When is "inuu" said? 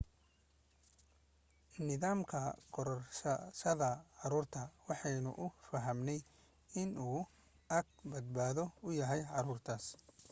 6.81-7.19